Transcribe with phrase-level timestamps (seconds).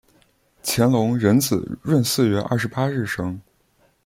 [0.63, 3.39] 乾隆壬子闰四月二十八日生。